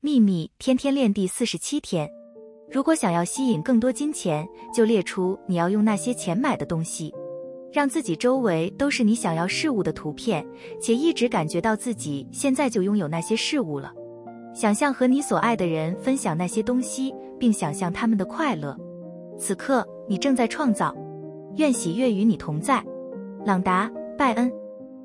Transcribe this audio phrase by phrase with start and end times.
[0.00, 2.08] 秘密天天练第四十七天。
[2.70, 7.12] 如果想要吸引更多金钱就列出你要用那些钱买的东西。
[7.72, 10.46] 让自己周围都是你想要事物的图片
[10.80, 13.92] 且一直感觉到自己现在就拥有那些事物了。
[14.54, 18.76] 想象和你所爱的人分享那些东西并想象他们的快乐。
[19.36, 20.94] 此刻你正在创造。
[21.56, 22.80] 愿喜悦与你同在。
[23.44, 24.67] 朗达拜恩。